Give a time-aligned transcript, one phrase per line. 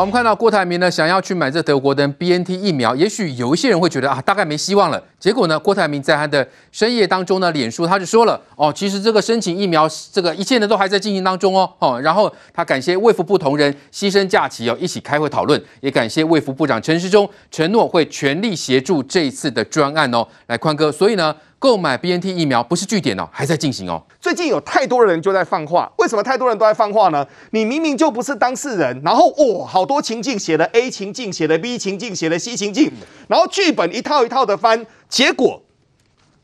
[0.00, 5.02] 我们看到郭台铭呢，想要去买这德国的 BNT 疫苗，也许有一些人会觉得啊，大概没希望了。
[5.18, 21.34] 结果呢，郭台铭在他的深夜当中呢，脸书他就说了，哦，其实这个申请疫苗，这个一切呢都还在进行当中哦，哦，然后他感谢卫福部同仁牺牲假期哦，一起开会讨论，也感谢卫福部长陈时中承诺会全力协助这一次的专案哦，来宽哥，所以呢。
[21.58, 24.00] 购买 BNT 疫苗不是句点哦，还在进行哦。
[24.20, 27.26] 最近有太多人就在放话，为什么太多人都在放话呢？
[27.50, 32.92] 你明明就不是当事人，然后哦，好多情境写了 A 情境，写了 B 情境，写了 C 情境，
[33.26, 35.62] 然后剧本一套一套的翻，结果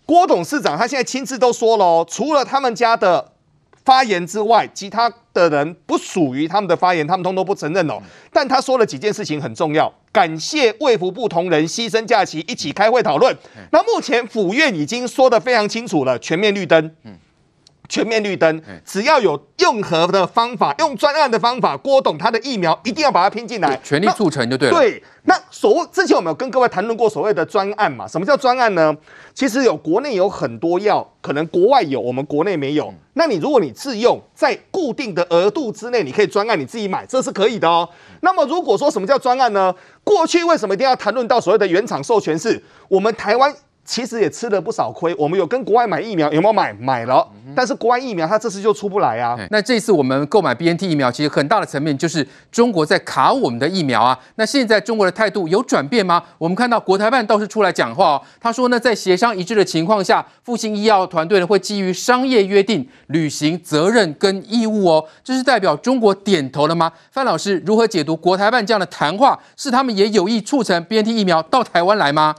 [0.05, 3.34] 郭董事长他现在亲自都说了哦，除了他们家的
[3.85, 7.99] 发言之外，其他的人不属于他们的发言，他们通通不承认哦。
[8.33, 9.93] 但他说了几件事情很重要。
[10.11, 13.37] 感谢卫福部同仁牺牲假期一起开会讨论。
[13.73, 16.95] 那目前府院已经说得非常清楚了，全面绿灯。
[17.89, 24.77] 全面绿灯，只要有任何的方法，用专案的方法，郭董他的疫苗一定要把它拼进来，全力促成就对了。
[24.77, 28.09] 对，那所谓之前我们有跟各位谈论过所谓的专案嘛？
[28.09, 28.97] 什么叫专案呢？
[29.35, 32.93] 其实有国内有很多药，可能国外有，我们国内没有。
[33.13, 37.89] 那你如果你自用，在固定的额度之内，你可以专案你自己买，这是可以的哦。
[38.23, 39.75] 那么如果说什么叫专案呢？
[40.03, 43.55] 过去为什么一定要谈论到所谓的原厂授权是我们台湾。
[43.85, 46.73] 其实也吃了不少亏，我们有跟国外买疫苗，有没有买？
[46.73, 49.39] 买了，但是国外疫苗它这次就出不来啊。
[49.51, 54.19] 那这次我们购买 BNT 疫苗，其实很大的层面就是中国在卡我们的疫苗啊。
[54.37, 56.23] 那现在中国的态度有转变吗？
[56.39, 65.05] 我们看到国台办倒是出来讲话哦，他说呢，在协商一致的情况下，复兴医药团队呢会基于商业约定履行责任跟义务哦。
[65.23, 66.91] 这是代表中国点头了吗？
[67.13, 69.39] 范老师如何解读国台办这样的谈话？
[69.57, 72.35] 是他们也有意促成 BNT 疫苗到台湾来吗？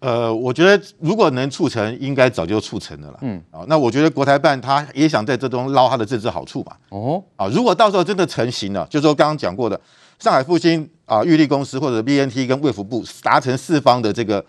[0.00, 3.18] 呃，我觉得如果能促成，应该早就促成了啦。
[3.22, 6.76] 嗯，啊，那我觉得国台办他也想在这中捞他的政治好处嘛。
[6.90, 9.80] 哦，啊，如果到时候真的成型了，就是说刚刚讲过的
[10.20, 14.44] 上海复星啊、玉立公司或者 BNT 跟卫福部达成四方的这个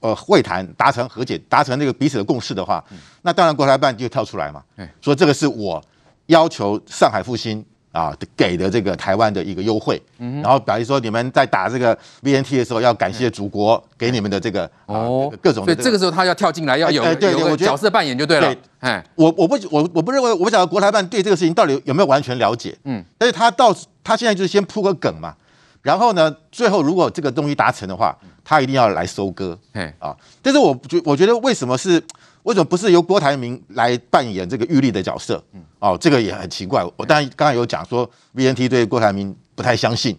[0.00, 5.82] 呃会谈，达成和解，达成那个彼此的共识的话，嗯、那当然国台办就跳出来嘛，嗯、说这个是我
[6.26, 7.64] 要求上海复星。
[7.94, 18.52] 啊，给的这个台湾的一个优惠，嗯、然后表示说你们在打这个 VNT 的时候要感谢祖国给你们的这个哦各种、这个，所以这个时候他要跳进来要有哎对对有角色扮演就对了。
[18.52, 23.72] 对哎，我我不我我不认为我不晓得国台办对这个事情到底有没有完全了解，嗯，但是他到
[24.02, 25.32] 他现在就是先铺个梗嘛，
[25.80, 30.12] 然后呢，最后如果这个东西达成的话，他一定要来收割，哎啊，
[30.42, 32.02] 但是我觉我觉得为什么是？
[32.44, 35.42] 为什么不是由郭台铭来扮演这个玉立的角色？
[35.80, 36.82] 哦，这个也很奇怪。
[36.96, 40.18] 我当然刚才有讲说，VNT 对郭台铭不太相信，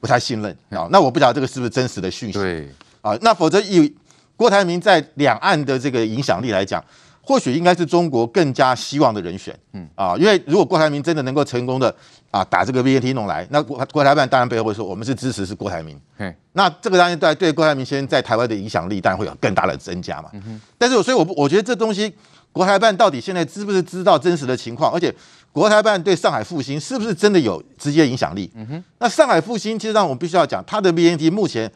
[0.00, 0.88] 不太信任啊。
[0.90, 2.38] 那我不知道这个是不是真实的讯息？
[2.38, 2.68] 对
[3.00, 3.92] 啊，那否则以
[4.36, 6.82] 郭台铭在两岸的这个影响力来讲，
[7.26, 9.58] 或许应该是中国更加希望的人选。
[9.72, 11.94] 嗯啊，因为如果郭台铭真的能够成功的
[12.30, 15.98] 啊打这个 VAT 弄来，那国国台办当然背后会说我们是支持是郭台铭。
[16.52, 20.28] 那这个当然对对郭台铭先生在台湾的影响力当然会有更大的增加嘛。
[20.34, 22.12] 嗯、哼但是，所以我我觉得这东西，
[22.52, 24.92] 国台办到底现在知不是知道真实的情况？
[24.92, 25.12] 而且，
[25.50, 28.48] 国台办对上海复兴是不是真的有直接影响力？
[28.54, 31.68] 嗯、哼那上海复兴其实让我们必须要讲，它的 BNT 目前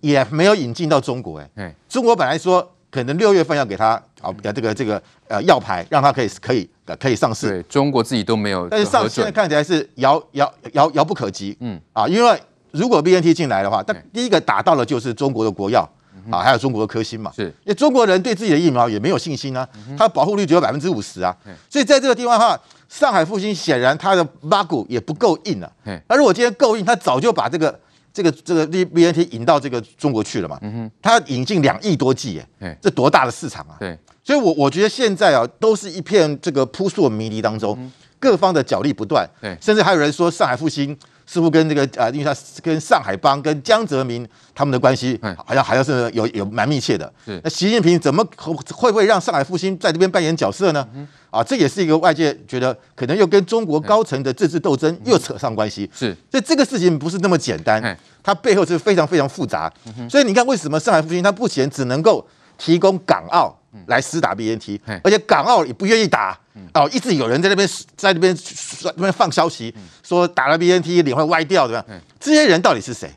[0.00, 1.42] 也没有引进到中国。
[1.56, 6.66] 哎，中国本来说可能六月份要给他啊这个这个呃药牌，让它可以可以
[6.98, 7.50] 可以上市。
[7.50, 11.54] 对，中国自己都没有，但是上现在看起来是遥遥遥遥不可及。
[11.60, 12.40] 嗯啊，因为。
[12.74, 15.86] 如果 BNT 进来的话，但第一个打到的就是中国的国药
[16.30, 17.30] 啊，还有中国的科兴嘛。
[17.36, 21.36] 是，因为中国人对自己的疫苗也没有信心啊，它的保护率只有百分之五十啊。
[21.68, 22.58] 所以在这个地方的话，
[22.88, 25.70] 上海复兴显然它的八股也不够硬了。
[26.08, 27.78] 那如果今天够硬，它早就把这个
[28.12, 30.60] 这个这个 BNT 引到这个中国去了嘛。
[31.00, 33.76] 它引进两亿多剂，哎，这多大的市场啊？
[33.78, 39.28] 对，所以我我觉得现在啊，都是一片这个扑朔迷离当中，各方的角力不断。
[39.40, 40.96] 对，甚至还有人说上海复星。
[41.26, 47.10] 似乎跟这个啊，因为他跟上海帮、跟江泽民他们的关系，好像好像是有有蛮密切的。
[47.24, 50.86] 是那习近平怎么会不会让上海复兴在这边扮演角色呢？
[51.30, 55.90] 啊，这也是一个外界觉得可能又跟中国高层的政治斗争又扯上关系。
[55.94, 59.72] 是，所以这个事情不是那么简单，它背后是非常非常复杂。
[60.10, 62.26] 所以你看，为什么上海复兴它目前只能够
[62.58, 66.38] 提供港澳来施打 BNT，而且港澳也不愿意打。
[66.74, 67.66] 哦，一直有人在那边
[67.96, 68.36] 在那边
[68.84, 71.84] 那边放消息，说打了 BNT 脸会歪掉，对吧？
[72.20, 73.10] 这些人到底是谁？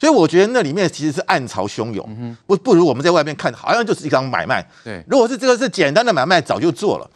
[0.00, 4.66] 所以我觉得那里面其实是暗潮汹涌，不不如我们在外面看，好像就是一场买卖。
[4.82, 7.08] 对，如果是这个是简单的买卖，早就做了。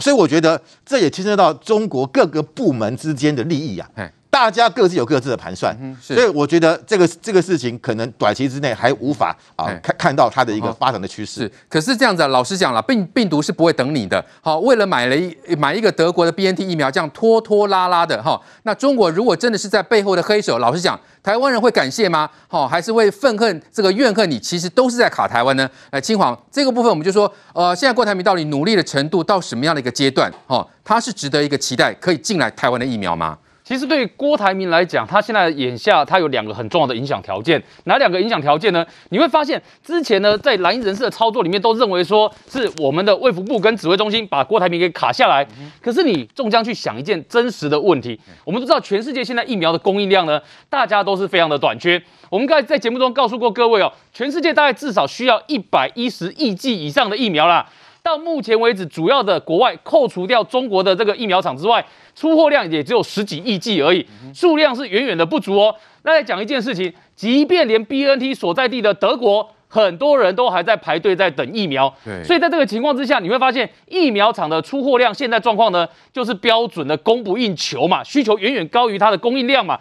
[0.00, 3.86] 所以我觉得这也牵涉到中国各个部门之间的利益啊。
[4.36, 11.40] 大家各自有各自的盘算，嗯、所以我觉得这个这个事情可能短期之内还无法啊看看到它的一个发展的趋势。
[11.40, 14.22] 是，可是这样子，老实讲了，病病毒是不会等你的。
[14.42, 22.28] 好，为了买了一买一个德国的 BNT 疫苗，这样拖拖拉拉的哈，那中国如果真的是在背后的黑手，老实讲，台湾人会感谢吗？
[22.46, 24.38] 好，还是会愤恨这个怨恨你？
[24.38, 25.66] 其实都是在卡台湾呢。
[25.92, 30.30] 来，清黄这个部分，我们就说，呃，现在郭台铭到底努力的程度到什么样的一个阶段？
[30.46, 33.38] 哈，他是值得一个期待，可以进来台湾的疫苗吗？
[33.66, 38.86] 其实对郭台铭来讲，他现在眼下他有两个很重要的影响条件，哪两个影响条件呢？
[39.08, 45.44] 你会发现之前呢，在蓝营人士的操作里面都认为说是我们的卫福部跟指挥中心把郭台铭给卡下来。
[45.82, 50.40] 可是你终将去想一件真实的问题，我们都知道全世界现在疫苗的供应量呢，
[50.70, 52.00] 大家都是非常的短缺。
[52.30, 57.68] 我们刚才在节目中告诉过各位哦，全世界大概至少需要一百一十亿剂以上的疫苗啦。
[58.06, 65.74] 到目前为止，主要的国外扣除掉中国的这个疫苗厂之外，出货量也只有十几亿剂而已，数量是远远的不足哦。
[66.04, 71.92] 那再讲一件事情，即便连 BNT 所在地的德国，很多人都还在排队在等疫苗。
[72.04, 79.76] 对，所以在这个情况之下，你会发现疫苗厂的出货量现在状况呢，就是标准的供不应求嘛，需求远远高于它的供应量嘛。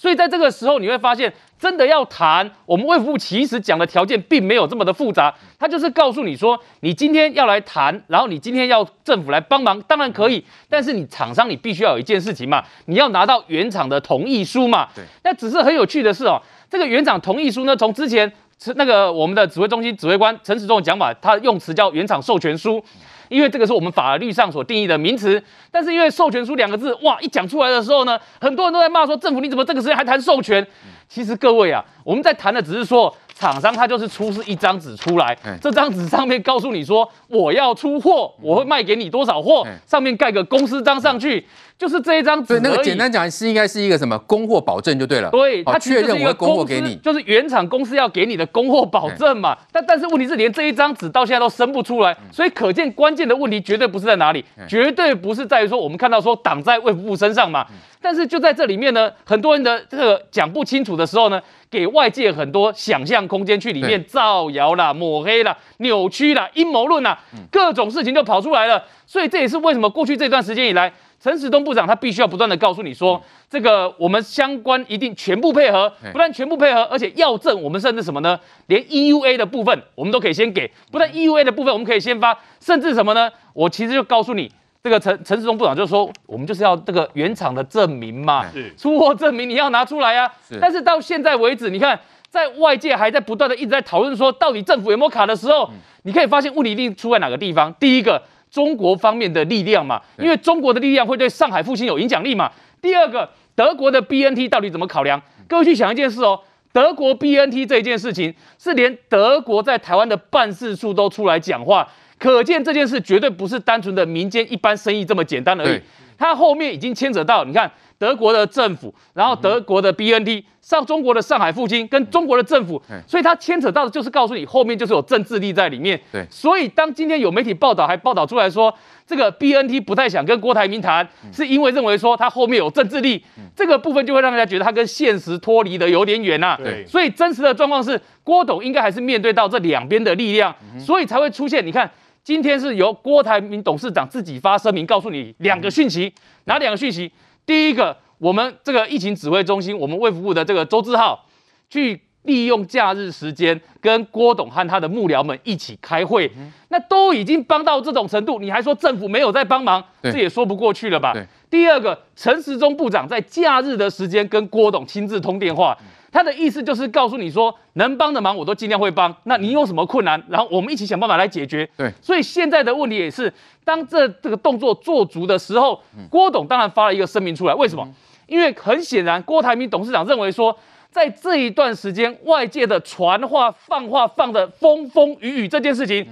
[0.00, 1.30] 所以在这个时候，你会发现。
[1.60, 14.88] 真的要谈，我们卫福部其实讲的条件并没有这么的复杂，他就是告诉你说，你今天要来谈，然后你今天要政府来帮忙，当然可以，但是你厂商你必须要有一件事情嘛，你要拿到原厂的同意书嘛。
[14.94, 15.04] 对。
[15.22, 18.32] 那只是很有趣的是哦，这个原厂同意书呢，从之前
[18.76, 22.82] 那个我们的指挥中心指挥官陈时中的讲法，他用词叫原厂授权书，
[23.30, 30.66] 因为这个是我们法律上所定义的名词，但是因为授权书两个字，哇，一讲出来的时候呢，很多人都在骂说，政府你怎么这个时间还谈授权？
[31.08, 41.46] 其实各位啊，我们在谈的只是说，厂商他就是出示一张纸出来，这张纸上面告诉你说，我要出货，我会卖给你多少货，上面盖个公司章上去。
[41.78, 45.30] 就是这一张纸，对，那个简单讲是应该是一个什么供货保证就对了。
[45.30, 49.56] 对，他确认我会供货给你，就是原厂公司要给你的供货保证嘛。
[49.72, 57.66] 但但是问题是连这一张纸到现在都生不出来，所以可见关键的问题绝对不是在哪里，绝对不是在于说我们看到说挡在卫福部身上嘛。
[58.02, 61.40] 但是就在这里面呢，很多人的这个讲不清楚的时候呢，
[61.70, 67.18] 给外界很多想象空间去里面造谣啦、抹黑啦、扭曲啦、阴谋论啦，
[67.50, 68.84] 各种事情就跑出来了。
[69.06, 70.92] 所以这也是为什么过去这段时间以来。
[71.22, 78.40] 陈时中部长他必须要不断的告诉你说，这个我们相关一定全部配合，不但全部配合，而且要证我们甚至什么呢？
[78.68, 83.30] 连 EUA 的部分我们都可以先给，不但 EUA 的部分我们可以先发，甚至什么呢？
[83.52, 84.50] 我其实就告诉你，
[84.82, 88.46] 这个陈陈世忠部长就说，我们就是要这个原厂的证明嘛，
[88.76, 90.32] 出货证明你要拿出来啊。
[90.60, 91.98] 但是到现在为止，你看
[92.28, 95.70] 在外界还在不断的一直在讨论说，到底政府有没有卡的时候，
[96.04, 97.72] 你可以发现问题一定出在哪个地方？
[97.74, 98.22] 第一个。
[98.50, 102.50] 中国方面的力量嘛，因为中国的力量会对上海复兴有影响力嘛。
[102.82, 105.22] 第二个，德国的 BNT 到底怎么考量？
[105.46, 106.40] 各位去想一件事哦，
[106.72, 111.88] 德国 BNT 这一件事情是连德国在台湾的办事处都出来讲话，
[112.20, 115.80] 可见这件事绝对不是单纯的民间一般生意这么简单而已。
[116.16, 117.68] 它后面已经牵扯到，你看。
[118.00, 126.00] 德国的政府，然后德国的 BNT 上中国的上海复星跟中国的政府，所以它牵扯到的就是告诉你后面就是有政治力在里面。
[126.10, 128.74] 对，所以当今天有媒体报道还报道出来说，
[129.06, 133.22] 这个 BNT 不太想跟郭台铭谈，是因为认为说他后面有政治力，
[133.54, 136.56] 这个部分就会让大家觉得他跟现实脱离的有点远呐。
[136.56, 141.66] 对，所以真实的状况是郭董应该还是面对到这两边的力量，所以才会出现。
[141.66, 141.90] 你看
[142.22, 146.12] 今天是由郭台铭董事长自己发声明告诉你两个讯息，
[146.44, 147.10] 哪两个讯息？
[147.46, 151.26] 第一个，我们这个疫情指挥中心，我们卫福部的这个周志浩，
[151.70, 156.30] 去利用假日时间跟郭董和他的幕僚们一起开会，
[156.68, 161.14] 那都已经帮到这种程度，你还说政府没有在帮忙，这也说不过去了吧？
[161.48, 165.76] 第二个，陈时中部长在假日的时间跟郭董亲自通电话。
[166.12, 169.14] 他的意思就是告诉你说，能帮的忙我都尽量会帮。
[169.24, 171.68] 那你有什么困难，然后我们一起想办法来解决。
[171.76, 173.32] 对，所以现在的问题也是，
[173.64, 177.54] 当这这个动作做足的时候，郭董当然发了一个声明出来。
[177.54, 177.86] 为什么？
[178.26, 180.56] 因为很显然，郭台铭董事长认为说，
[180.90, 186.06] 在这一段时间，外界的传话、放话放的风风雨雨这件事情，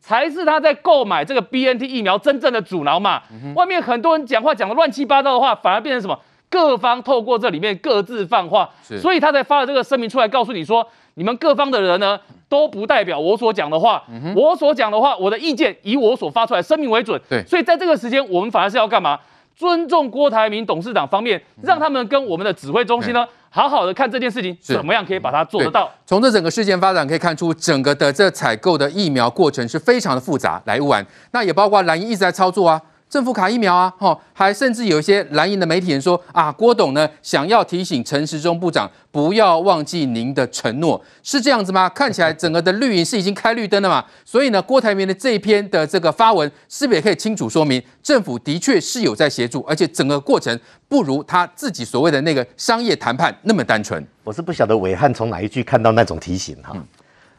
[0.00, 3.22] 才是他在购买这个 BNT 疫苗真正的阻挠嘛。
[3.54, 6.18] 外面很多人讲话讲的乱七八糟的话，反而变成什么？
[6.54, 8.70] 各方透过这里面各自放话，
[9.00, 12.16] 所以他才发了这个声明出来，告诉你说，你们各方的人呢
[12.48, 14.00] 都不代表我所讲的话，
[14.36, 17.20] 我所讲的话，我的意见以我所发出来声明为准。
[17.28, 19.18] 对，所以在这个时间，我们反而是要干嘛？
[19.56, 25.90] 尊重郭台铭董事长方面，让他们跟我们的指挥中心呢，好好的看这件事情怎么样可以把它做得到。
[26.06, 30.62] 从这整个事件发展可以看出，整个的这采购的疫苗过程是非常的复杂。
[30.66, 32.80] 来，吴婉，那也包括蓝营一直在操作啊。
[33.14, 41.88] 政府卡疫苗啊，哈，还甚至有一些蓝营的媒体人说啊，郭董呢想要提醒陈时中部长不要忘记您的承诺，是这样子吗？
[41.88, 54.04] 看起来整个的绿营是已经开绿灯了嘛， 所以呢，郭台铭的这一篇的这个发文，是不是也可以清楚说明政府的确是有在协助，而且整个过程不如他自己所谓的那个商业谈判那么单纯？
[54.24, 56.84] 我是不晓得伟汉从哪一句看到那种提醒哈，嗯、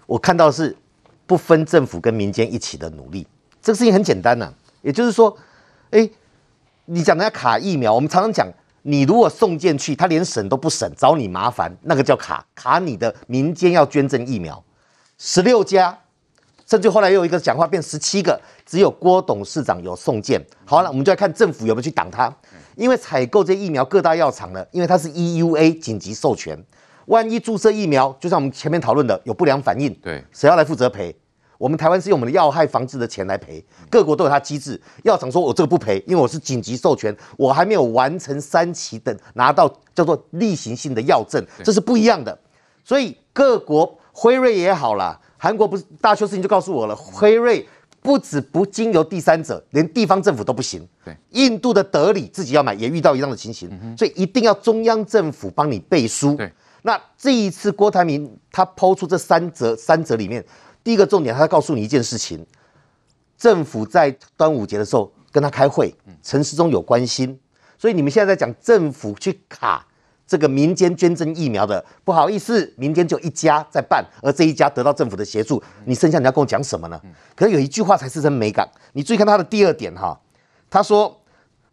[0.06, 0.74] 我看到是
[1.26, 3.28] 不分政府跟民间一起的努力，
[3.62, 5.38] 这个事情很简单呐、啊，也就是说。
[5.96, 6.10] 哎，
[6.88, 8.46] 你讲人家卡疫苗，我们常常讲，
[8.82, 14.62] 你如果送件去，他连审都不审，找你麻烦，那个叫卡卡你的民间要捐赠疫苗，
[15.18, 15.98] 十六家，
[16.68, 20.46] 甚至后来又有一个讲话变十七个，只有郭董事长有送件。
[20.66, 22.30] 好了，我们就来看政府有没有去挡他，
[22.76, 26.62] 因为采购这疫苗各大药厂呢，因为它是 EUA 紧急授权，
[27.06, 31.16] 万一注射疫苗，就像我们前面讨论的有不良反应，对，谁要来负责赔？
[31.58, 34.80] 我们台湾是用我们的药害防治的钱来赔，各国都有它机制。
[35.04, 42.38] 药厂说我这个不赔，因为我是紧急授权，我还没有完成三期等拿到叫做例行性的药证，这是不一样的。
[42.84, 47.68] 所以各国辉瑞也好啦，韩国不是大邱事情就告诉我了，辉瑞
[48.02, 50.88] 不止不经由第三者，连地方政府都不行。
[51.04, 56.36] 对，印度的德里自己要买也遇到一样的情形，所以一定要中央政府帮你背书。
[56.36, 56.52] 对，
[56.84, 60.46] 那这一次郭台铭他抛出这三则三则里面。
[60.86, 62.46] 第一个重点，他告诉你一件事情：
[63.36, 67.40] 政府在端午节的时候跟他开会，陈时中有关心，
[67.76, 69.84] 所以你们现在在讲政府去卡
[70.28, 77.02] 这个民间捐赠疫苗的，不好意思，民间就一家在办，而这一家得到政府的协助，你剩下你要跟我讲什么呢？
[77.36, 80.22] 可是有一句话才是真美感，你注意看他的第二点哈，
[80.70, 81.20] 他说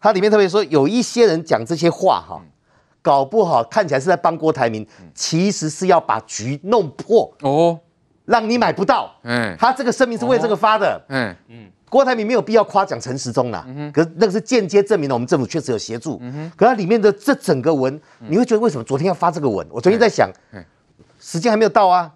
[0.00, 2.40] 他里面特别说有一些人讲这些话哈，
[3.02, 7.78] 搞不好看起来是在帮郭台铭，其实是要把局弄破哦。
[8.32, 11.36] 让你买不到，嗯，他这个声明是为这个发的，嗯。
[11.48, 19.66] 嗯，郭台铭没有必要夸奖陈时中啦，嗯哼，可是那个是间接证明了我们政府确实有协助，嗯哼，可它里面的这整个文，你会觉得为什么昨天要发这个文？
[19.70, 20.30] 我昨天在想，
[21.20, 22.10] 时间还没有到啊，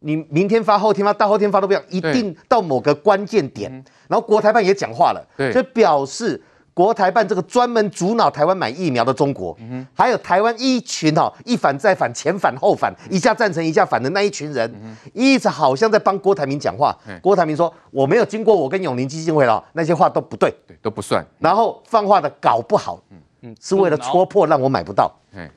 [0.00, 3.72] 你明天发、后天发、大后天发都不一样，一定到某个关键点，
[4.06, 6.42] 然后国台办也讲话了，对，所以表示。
[6.74, 16.96] 国台办这个专门阻挠台湾买疫苗的中国，嗯、还有台湾一群哈一反再反前反后反，一下赞成一下反的那一群人，嗯、一直好像在帮郭台铭讲话。
[17.06, 25.48] 嘿郭台铭说：“我没有经过我跟永龄基金会了，那些话都不对，对都不算。”然后放话的搞不好，嗯嗯，是为了戳破让我买不到，嗯，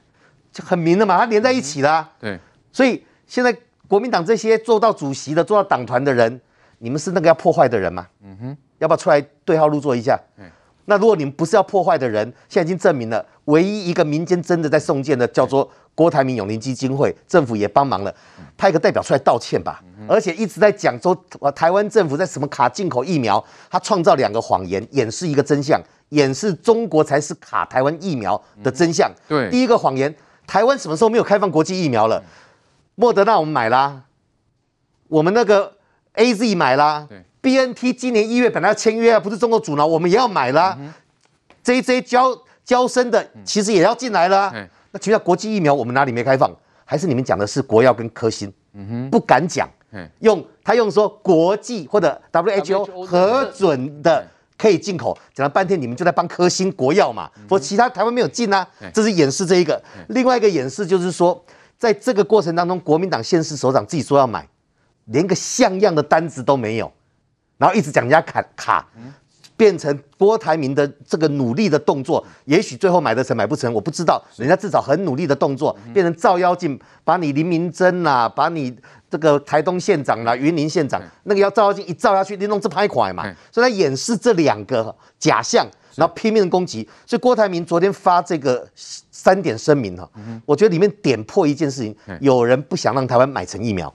[0.52, 2.12] 就很明了嘛，他连在一起了、啊。
[2.20, 2.40] 对，
[2.72, 3.58] 所以现在
[3.88, 6.40] 国民党这些做到主席的、做到党团的人，
[6.78, 8.06] 你们是那个要破坏的人吗？
[8.22, 10.20] 嗯哼，要不要出来对号入座一下？
[10.90, 18.16] 那如果你们不是要破坏的人，现在已经证明了，唯一一个民间真的在送件的叫做郭台铭永龄基金会，政府也帮忙了，
[18.56, 19.84] 派个代表出来道歉吧。
[20.08, 21.14] 而且一直在讲说，
[21.54, 29.12] 台湾政府在什么卡进口疫苗，他创造两个谎言，掩饰一个真相，掩饰中国才是卡台湾疫苗的真相。
[29.28, 30.16] 对，第一个谎言，
[30.48, 32.24] 台湾什么时候没有开放国际疫苗了？
[32.96, 34.04] 莫德纳我们买啦，
[35.10, 35.74] 我们那个
[36.16, 37.06] AZ 买啦。
[37.48, 40.78] B N T 今年一月本来要签约啊，不是中国阻挠，我们也要买啦。
[41.64, 44.54] J J 交交生的其实也要进来了。
[44.92, 46.54] 那其实国际疫苗我们哪里没开放？
[46.84, 48.54] 还是你们讲的是国药跟科兴？
[49.10, 49.70] 不敢讲。
[50.20, 54.28] 用他用说国际或者 W H O 核准的
[54.58, 57.32] 可以进口，讲了半天你们就在帮科兴国药嘛。
[57.48, 59.82] 说其他台湾没有进啊，这是掩饰这一个。
[60.10, 61.42] 另外一个掩饰就是说，
[61.78, 64.46] 在这个过程当中，国民党现市首长自己说要买，
[65.06, 66.92] 连个像样的单子都没有。
[67.58, 68.88] 然后一直讲人家卡卡，
[69.56, 74.24] 变成郭台铭的这个努力的动作，也许最后买得成买不成，我不知道。
[74.36, 78.78] 人家至少很努力的动作，变成照妖镜，把你林明珍呐，把你
[79.10, 83.24] 这个台东县长啦、云林县长，那个要照妖镜一照下去，你弄这拍块嘛。
[83.52, 86.88] 所以他掩饰这两个假象，然后拼命攻击。
[87.08, 90.08] 所以郭台铭昨天发这个三点声明哈，
[90.46, 93.92] 我觉得里面点破一件事情，有人不想让台湾买成疫苗。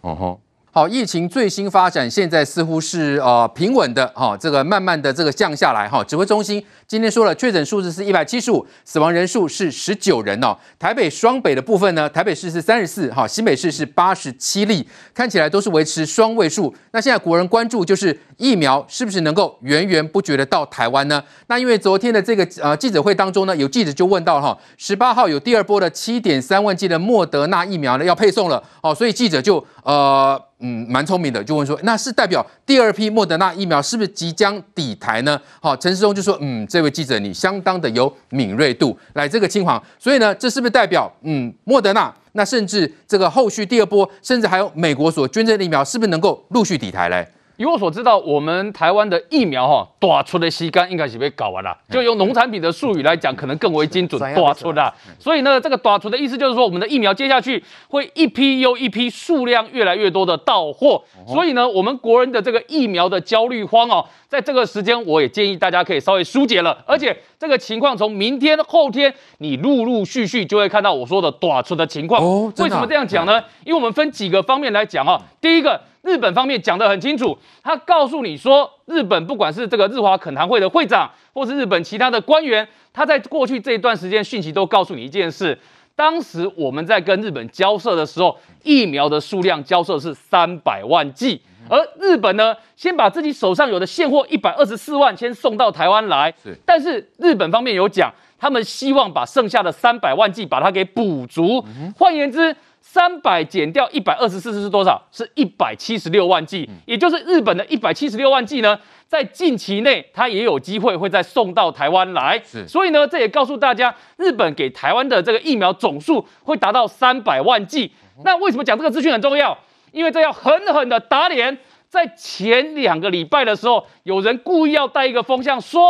[0.74, 6.02] 好，疫情最新发展，现在似乎是呃平稳的，哈，这个慢慢的这个降下来，哈。
[6.02, 10.56] 指挥中心今天说了，确诊数字是一百七十五，死亡人数是十九人哦。
[10.78, 16.74] 台北双北的部分呢，台北市是三十四，哈，新北市是八十七例，看起来都是维持双位数。
[16.92, 21.22] 那现在国人关注就是疫苗是不是能够源源不绝的到台湾呢？
[21.48, 30.42] 那因为昨天的这个呃记者会当中呢，有记者就问到哈，十八号有第二波的七点三万剂的莫德纳疫苗呢要配送了，哦，所以记者就呃。
[30.62, 35.38] 嗯，蛮聪明的，就问说，那是代表第二批莫德纳疫苗是不是即将抵台呢？
[35.60, 47.26] 好，陈时中就说，嗯，这位记者你相当的有敏锐度，来这个青黄，所以呢，这是不是代表，嗯，莫德纳，那甚至这个后续第二波，甚至还有美国所捐赠的疫苗，是不是能够陆续抵台嘞？
[47.62, 51.76] 以我所知道，我们台湾的疫苗哈，打出的吸干应该是被搞完了。
[51.88, 54.92] 就用农产品的术语来讲，可能更为精准，打出的。
[55.18, 61.02] 所以呢，这个打出的意思就是说，我们的疫苗接下去会一批又一批，数量越来越多的到货。
[61.28, 66.76] 所以呢，我们国人的这个疫苗的焦虑慌哦，在这个时间，我也建议大家可以稍微疏解了。
[66.84, 72.20] 而且这个情况从明天后天，你陆陆续续就会看到我说的打出的情况。
[72.58, 73.40] 为什么这样讲呢？
[73.64, 75.22] 因为我们分几个方面来讲啊。
[75.40, 75.80] 第一个。
[76.02, 85.56] 日本方面讲得很清楚，他告诉你说，日本不管是这个日华恳谈会的会长，或是日本其他的官员，他在过去这一段时间讯息都告诉你一件事：
[85.94, 96.34] 当时我们在跟日本交涉的时候，疫苗的数量交涉是三百万剂，而日本呢，先把自己手上有的现货一百二十四万先送到台湾来，
[96.66, 101.64] 但是日本方面有讲，他们希望把剩下的三百万剂把它给补足，
[101.96, 102.56] 换言之。
[102.84, 105.00] 三百减掉一百二十四是多少？
[105.12, 112.42] 是一百七十六万剂，也就是日本的一百七十六万剂呢，在近期内它也有机会会再送到台湾来。
[112.44, 117.92] 是，所以呢，这也告诉大家，日本给台湾的这个疫苗总数会达到三百万剂。
[118.24, 119.56] 那为什么讲这个资讯很重要？
[119.92, 121.56] 因为这要狠狠的打脸。
[121.88, 125.80] 在前两个礼拜的时候，有人故意要带一个风向说。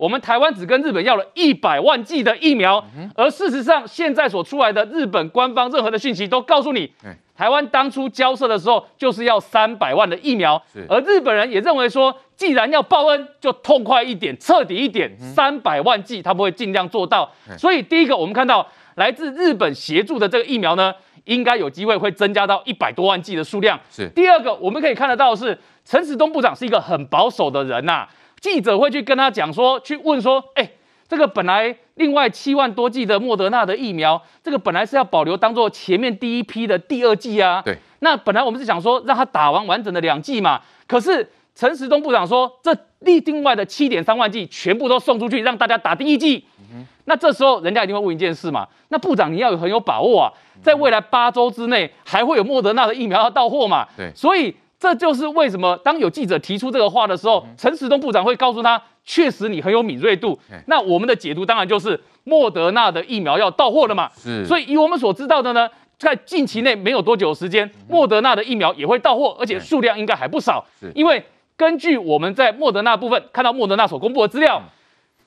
[0.00, 2.82] 我们台湾只跟日本要了一百万剂的疫苗，
[3.14, 6.90] 而事实上，现在所出来的日本官方任何的讯息都告诉你，
[7.36, 17.30] 台湾当初交涉的时候就是要三百万的疫苗，而日本人也认为说，既然要报恩，就痛快一点、彻底一点，三百万剂他们会尽量做到。
[17.58, 20.94] 所以，第一个我们看到来自日本协助的这个疫苗呢，
[21.26, 23.78] 应该有机会会增加到一百多万剂的数量。
[23.90, 28.08] 是第二个，我们可以看得到的是陈时东部长是一个很保守的人呐、啊。
[28.40, 30.70] 记者会去跟他讲说，去问说，哎，
[31.06, 37.60] 这个本来另外七万多剂的莫德纳的疫苗，这个本来是要保留当做前面第一批的第二剂啊。
[37.62, 37.76] 对。
[37.98, 46.42] 那本来我们是想说让他打完完整的两剂嘛，可是陈时中部长说，这另另外的七点三万剂全部都送出去，让大家打第一剂。
[46.72, 46.86] 嗯。
[47.04, 50.32] 那这时候人家一定会问一件事嘛，那部长你要有很有把握啊，
[50.62, 53.86] 在未来八周之内还会有莫德纳的疫苗要到货嘛？
[53.98, 54.10] 对。
[54.14, 54.56] 所以。
[54.80, 60.36] 这就是为什么当有记者提出这个话的时候，陈时中部长会告诉他，确实你很有敏锐度。
[60.68, 64.10] 那我们的解读当然就是莫德纳的疫苗要到货了嘛。
[64.16, 64.42] 是。
[64.46, 65.68] 所以以我们所知道的呢，
[65.98, 70.64] 在近期内没有多久时间，莫德纳的疫苗也会到货，而且数量应该还不少。
[70.80, 70.90] 是。
[70.94, 71.22] 因为
[71.58, 74.62] 根据我们在莫德纳部分看到莫德纳所公布的资料，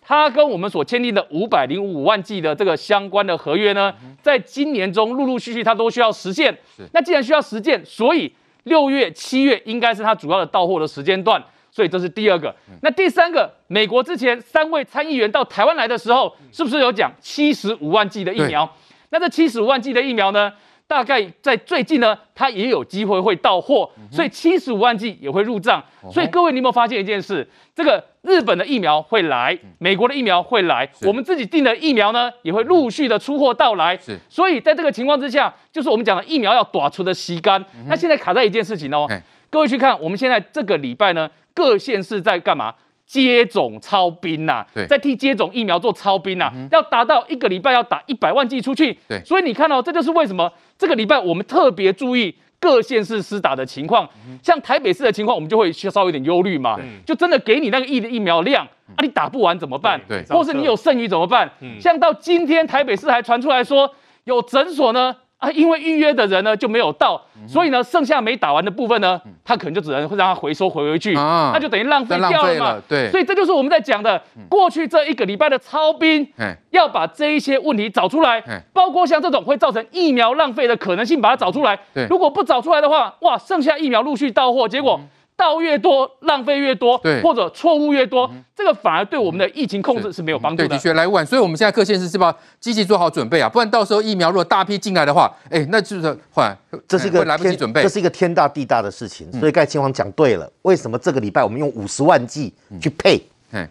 [0.01, 6.51] 他跟我们所签订的五百零五万剂的这个相关的合约呢，在今年中陆陆续续他都需要实现。
[6.75, 6.81] 是。
[6.91, 8.33] 那既然需要实践，所以。
[8.63, 12.55] 六月、七月应该是它主要的到货的时间段，所以这是第二个。
[12.81, 18.69] 那第三个，美国之前三位参议员到台湾来的时候，是不是有讲七十五万剂的疫苗？
[19.09, 20.51] 那这七十五万剂的疫苗呢？
[20.87, 25.83] 大概在最近呢，它也有机会会到货，所以七十五万剂也会入账。
[26.11, 27.47] 所以各位，你有没有发现一件事？
[27.73, 33.97] 这个日本的疫苗会来，美国的疫苗会来，我们自己订的疫苗呢，也会陆续的出货到来。
[34.29, 37.63] 所以在这个情况之下，就是我们讲的疫苗要打出的吸干。
[37.87, 39.07] 那现在卡在一件事情哦，
[39.49, 42.75] 各位去看，我们现在这个礼拜呢，各县市在干嘛？
[43.05, 48.97] 接种超兵呐、啊，在替接种疫苗做超兵呐、啊，要达到一个礼拜要打一百万剂出去。
[49.07, 54.09] 对，所以你看到、哦、这就是为什么这个礼拜我们特别注意各县市施打的情况。
[54.41, 59.99] 像台北市的情况，我们就会稍微有点忧虑嘛，就真的给你那个疫的疫苗量啊，你打不完怎么办？
[60.07, 61.49] 对，或是你有剩余怎么办？
[61.79, 65.15] 像到今天台北市还传出来说有诊所呢。
[65.43, 72.81] 啊，因为预约的人呢就没有到，所以呢，剩下没打完的部分呢，他可能就只能会让他回收回回去，那就等于浪费掉了嘛。
[72.87, 76.25] 对，所以这就是我们在讲的，过去这一个礼拜的超兵，
[76.69, 81.77] 要把这一些问题找出来，包括像这种会造成疫苗浪费的可能性，把它找出来。
[82.09, 84.97] 如果不找出来的话，哇，剩下疫苗陆续到货，结果。
[85.35, 90.67] 到越多，浪费越多，对，或者错误越多，嗯，这个反而对我们的疫情控制是没有帮助的。
[90.67, 93.49] 对，的确来晚，所以我们现在各县市是不是要积极做好准备啊？
[93.49, 96.55] 不然到时候疫苗如果大批进来的话，哎，那就是换，
[96.87, 99.31] 这是一个来不及准备，这是一个天大地大的事情。
[99.39, 103.21] 所以刚才嶔煌讲对了，为什么这个礼拜我们用五十万剂去配？
[103.51, 103.67] 嗯，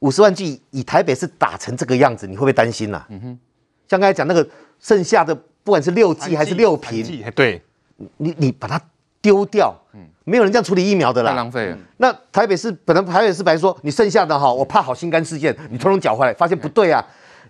[0.00, 3.06] 五十万剂以台北市打成这个样子，你会不会担心呐，啊？
[3.08, 3.38] 嗯哼，
[3.88, 4.46] 像刚才讲那个
[4.78, 7.62] 剩下的，不管是六剂还是六瓶，对，
[8.18, 8.80] 你你把它
[9.22, 10.00] 丢掉，嗯。
[10.28, 11.78] 没有人这样处理疫苗的啦，太浪费了。
[11.98, 17.04] 那台北市本来台北市本来说，你剩下的哈，我怕好心肝事件，你通通缴回来，发现不对啊，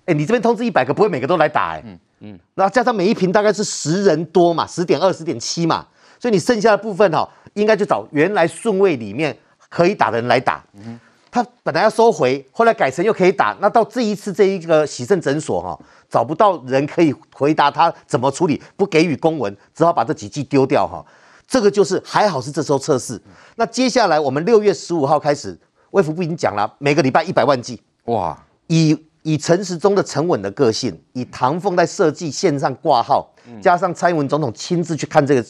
[0.05, 5.87] 哎，你这边通知一百个，不会每个都来打哎，嗯嗯，然后加上每一瓶大概是十人多嘛，十点二、十点七嘛，
[6.21, 9.35] 所以你剩下的部分哈，应该就找原来顺位里面
[9.71, 10.63] 可以打的人来打。
[10.75, 15.79] 嗯，他本来要收回，后来改成又可以打，那到这一次这一个洗肾诊所哈，
[16.11, 21.03] 找不到人可以回答他怎么处理，不给予公文，只好把这几剂丢掉哈。
[21.47, 23.21] 这个就是还好是这时候测试。
[23.55, 25.59] 那接下来我们六月十五号开始，
[25.91, 27.81] 卫福部已经讲了，每个礼拜一百万剂。
[28.07, 33.29] 哇，以以陈时中的沉稳的个性，以唐凤在设计线上挂号，
[33.61, 35.45] 加上蔡英文总统亲自去看这个，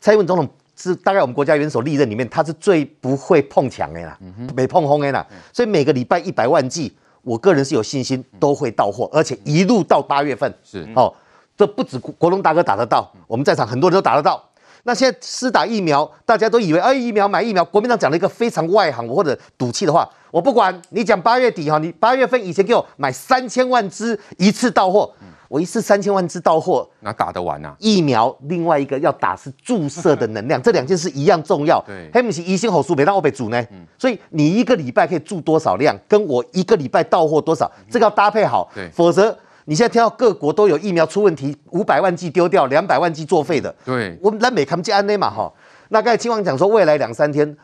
[0.00, 4.18] 蔡英文总统是大概我们国家元首历任里面，他是最不会碰墙的啦，
[4.54, 10.52] 没碰红的啦，所以每个礼拜一百万剂，我个人是有信心都会到货，而且一路到八月份。
[10.62, 10.86] 是。
[10.94, 11.12] 哦，
[11.56, 14.42] 这不止国龙大哥打得到，我们在场很多人都打得到。
[14.84, 17.64] 那现在施打疫苗，大家都以为哎，疫苗买疫苗。
[17.64, 25.12] 国民党讲了一个非常外行或者赌气的话，我不管你讲八月底哈，你八月份以前给我买三千万支一次到货，
[25.48, 27.74] 我一次三千万支到货，哪打得完啊？
[27.78, 31.82] 疫苗另外一个要打是注射的能量， 这两件事一样重要。
[31.86, 33.62] 对，黑米奇一星火速别让我被煮呢。
[33.98, 38.70] 所以你一个礼拜可以注多少量，跟我一个礼拜到货多少，这个要搭配好。
[38.74, 39.36] 对，否则。
[39.70, 43.72] 你现在听到各国都有疫苗出问题，五百万剂丢掉，两百万剂作废的。
[43.84, 45.48] 对，我们南美看不见安内嘛哈。
[45.90, 47.56] 那刚才青王讲说，未来两三天，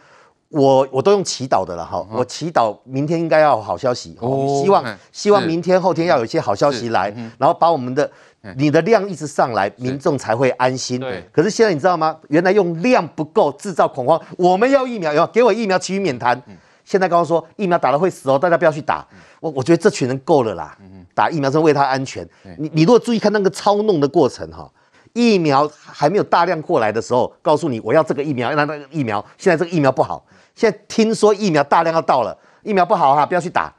[0.51, 2.07] 我我都用祈祷的了哈。
[2.13, 4.17] 我祈祷明天应该要有好消息。
[4.21, 8.09] 哦，希望希望明天后天要有一些好消息来，然后把我们的
[8.57, 11.01] 你的量一直上来，民众才会安心。
[11.01, 11.29] 对。
[11.33, 12.17] 可是现在你知道吗？
[12.29, 16.41] 原来用量不够制造恐慌，我们要疫苗，要给我疫苗，其余免谈。
[16.85, 19.05] 现在刚刚说疫苗打了会死哦，大家不要去打。
[19.41, 20.79] 我我觉得这群人够了啦。
[21.17, 22.29] 打疫苗是为他安全。
[22.59, 24.71] 你你如果注意看那个操弄的过程哈，
[25.15, 29.25] 疫苗还没有大量过来的时候，告诉你我要这个疫苗，要那个疫苗。
[29.39, 30.23] 现在这个疫苗不好，
[30.55, 33.73] 现在听说疫苗大量要到了，疫苗不好哈，不要去打，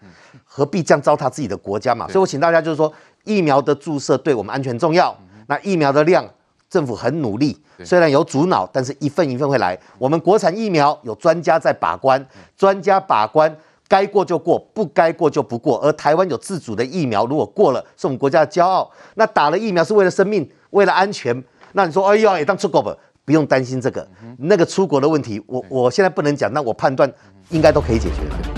[0.43, 2.07] 何必这样糟蹋自己的国家嘛？
[2.07, 2.91] 所以我请大家就是说，
[3.23, 5.15] 疫苗的注射对我们安全重要。
[5.45, 6.27] 那疫苗的量，
[6.67, 9.77] 政府很努力，虽然有阻挠，但是一份一份会来。
[9.99, 12.25] 我们国产疫苗有专家在把关，
[12.57, 13.55] 专家把关，
[13.87, 15.79] 该过就过，不该过就不过。
[15.79, 18.91] 而台湾有自主的疫苗，如果过了，是我们国家的骄傲。
[19.15, 21.43] 那打了疫苗是为了生命，为了安全。
[21.73, 27.11] 那你说，哎呀，也当出国吧，不用担心这个，那个出国的问题，我我现在不能讲，那我判断
[27.49, 28.56] 应该都可以解决。